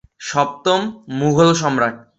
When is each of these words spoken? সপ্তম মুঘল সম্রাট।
সপ্তম 0.29 0.81
মুঘল 1.19 1.49
সম্রাট। 1.61 1.95